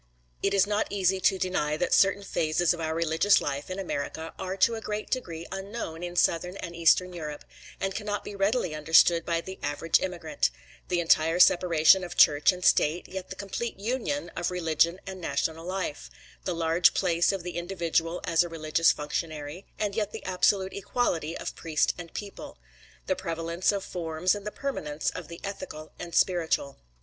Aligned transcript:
It 0.41 0.55
is 0.55 0.65
not 0.65 0.87
easy 0.89 1.19
to 1.19 1.37
deny 1.37 1.77
that 1.77 1.93
certain 1.93 2.23
phases 2.23 2.73
of 2.73 2.79
our 2.79 2.95
religious 2.95 3.39
life 3.39 3.69
in 3.69 3.77
America 3.77 4.33
are 4.39 4.57
to 4.57 4.73
a 4.73 4.81
great 4.81 5.11
degree 5.11 5.45
unknown 5.51 6.01
in 6.01 6.15
Southern 6.15 6.57
and 6.57 6.75
Eastern 6.75 7.13
Europe, 7.13 7.45
and 7.79 7.93
cannot 7.93 8.23
be 8.23 8.35
readily 8.35 8.73
understood 8.73 9.23
by 9.27 9.41
the 9.41 9.59
average 9.61 9.99
immigrant: 9.99 10.49
the 10.87 10.99
entire 11.01 11.39
separation 11.39 12.03
of 12.03 12.17
Church 12.17 12.51
and 12.51 12.65
State, 12.65 13.09
yet 13.09 13.29
the 13.29 13.35
complete 13.35 13.79
union 13.79 14.29
of 14.35 14.49
religion 14.49 14.99
and 15.05 15.21
national 15.21 15.67
life; 15.67 16.09
the 16.45 16.55
large 16.55 16.95
place 16.95 17.31
of 17.31 17.43
the 17.43 17.55
individual 17.59 18.21
as 18.23 18.41
a 18.41 18.49
religious 18.49 18.91
functionary, 18.91 19.67
and 19.77 19.93
yet 19.93 20.11
the 20.13 20.25
absolute 20.25 20.73
equality 20.73 21.37
of 21.37 21.55
priest 21.55 21.93
and 21.99 22.15
people; 22.15 22.57
the 23.05 23.15
prevalence 23.15 23.71
of 23.71 23.83
forms 23.83 24.33
and 24.33 24.47
the 24.47 24.51
permanence 24.51 25.11
of 25.11 25.27
the 25.27 25.39
ethical 25.43 25.91
and 25.99 26.15
spiritual. 26.15 26.79